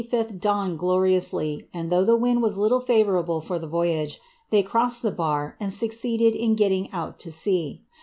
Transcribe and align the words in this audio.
''The 0.01 0.07
morning 0.15 0.21
of 0.21 0.27
the 0.29 0.33
25th 0.37 0.41
dawned 0.41 0.79
gloriously, 0.79 1.69
and 1.75 1.91
though 1.91 2.03
the 2.03 2.15
wind 2.15 2.41
was 2.41 2.57
little 2.57 2.79
favourable 2.79 3.39
for 3.39 3.59
the 3.59 3.67
voyage, 3.67 4.19
they 4.49 4.63
crossed 4.63 5.03
the 5.03 5.11
bar 5.11 5.55
and 5.59 5.71
succeeded 5.71 6.33
in 6.35 6.55
gettiiig 6.55 6.89
out 6.91 7.19
to 7.19 7.31
sea. 7.31 7.83